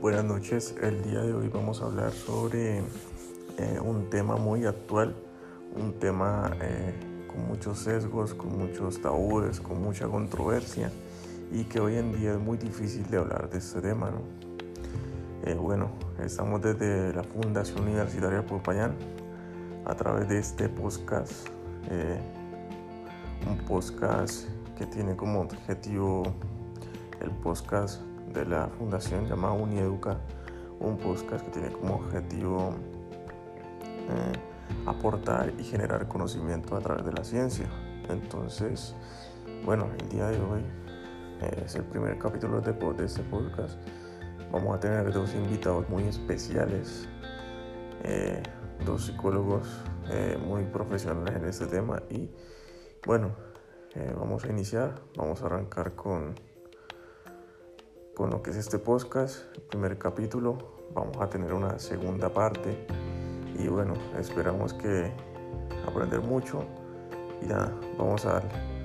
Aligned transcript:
Buenas 0.00 0.24
noches, 0.24 0.74
el 0.80 1.02
día 1.02 1.20
de 1.20 1.34
hoy 1.34 1.48
vamos 1.48 1.82
a 1.82 1.84
hablar 1.84 2.10
sobre 2.12 2.78
eh, 2.78 3.80
un 3.84 4.08
tema 4.08 4.36
muy 4.36 4.64
actual, 4.64 5.14
un 5.76 5.92
tema 5.92 6.56
eh, 6.62 6.94
con 7.28 7.46
muchos 7.46 7.80
sesgos, 7.80 8.32
con 8.32 8.56
muchos 8.56 9.02
tabúes, 9.02 9.60
con 9.60 9.82
mucha 9.82 10.08
controversia 10.08 10.90
y 11.52 11.64
que 11.64 11.80
hoy 11.80 11.96
en 11.96 12.18
día 12.18 12.32
es 12.32 12.38
muy 12.38 12.56
difícil 12.56 13.10
de 13.10 13.18
hablar 13.18 13.50
de 13.50 13.58
este 13.58 13.82
tema. 13.82 14.10
Eh, 15.44 15.52
bueno, 15.52 15.90
estamos 16.18 16.62
desde 16.62 17.12
la 17.12 17.22
Fundación 17.22 17.82
Universitaria 17.82 18.42
Popayán 18.46 18.96
a 19.84 19.94
través 19.94 20.30
de 20.30 20.38
este 20.38 20.70
podcast, 20.70 21.46
un 23.46 23.58
podcast 23.66 24.48
que 24.78 24.86
tiene 24.86 25.14
como 25.14 25.42
objetivo 25.42 26.22
el 27.20 27.30
podcast 27.42 28.00
de 28.32 28.44
la 28.44 28.68
fundación 28.68 29.26
llamada 29.26 29.54
Unieduca, 29.54 30.18
un 30.78 30.96
podcast 30.96 31.44
que 31.44 31.50
tiene 31.50 31.72
como 31.72 31.96
objetivo 31.96 32.74
eh, 34.08 34.32
aportar 34.86 35.52
y 35.58 35.64
generar 35.64 36.06
conocimiento 36.08 36.76
a 36.76 36.80
través 36.80 37.04
de 37.04 37.12
la 37.12 37.24
ciencia. 37.24 37.66
Entonces, 38.08 38.94
bueno, 39.64 39.88
el 39.98 40.08
día 40.08 40.28
de 40.28 40.40
hoy 40.40 40.62
eh, 41.42 41.62
es 41.64 41.74
el 41.74 41.84
primer 41.84 42.18
capítulo 42.18 42.60
de, 42.60 42.72
este 43.04 43.22
podcast. 43.24 43.78
Vamos 44.52 44.76
a 44.76 44.80
tener 44.80 45.12
dos 45.12 45.34
invitados 45.34 45.88
muy 45.88 46.04
especiales, 46.04 47.08
eh, 48.04 48.42
dos 48.84 49.06
psicólogos 49.06 49.68
muy 50.44 50.64
profesionales 50.64 51.36
en 51.36 51.44
este 51.44 51.66
tema 51.66 52.02
y 52.10 52.28
bueno, 53.06 53.30
vamos 54.18 54.44
a 54.44 54.48
iniciar, 54.48 55.00
vamos 55.16 55.40
a 55.42 55.46
arrancar 55.46 55.94
con 55.94 56.34
con 58.20 58.28
lo 58.28 58.42
que 58.42 58.50
es 58.50 58.56
este 58.58 58.78
podcast, 58.78 59.46
primer 59.70 59.96
capítulo. 59.96 60.58
Vamos 60.92 61.16
a 61.22 61.30
tener 61.30 61.54
una 61.54 61.78
segunda 61.78 62.28
parte 62.28 62.86
y 63.58 63.66
bueno, 63.66 63.94
esperamos 64.18 64.74
que 64.74 65.10
aprender 65.88 66.20
mucho 66.20 66.62
y 67.40 67.46
nada, 67.46 67.74
vamos 67.96 68.26
a 68.26 68.34
darle. 68.34 68.79